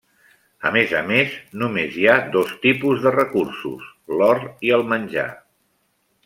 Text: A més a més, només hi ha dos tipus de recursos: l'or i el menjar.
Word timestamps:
A 0.67 0.69
més 0.77 0.93
a 0.99 1.01
més, 1.09 1.35
només 1.63 1.99
hi 2.03 2.07
ha 2.07 2.15
dos 2.37 2.55
tipus 2.63 3.05
de 3.05 3.13
recursos: 3.17 3.85
l'or 4.23 4.43
i 4.71 4.75
el 4.81 4.87
menjar. 4.95 5.29